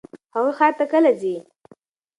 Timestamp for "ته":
0.79-0.85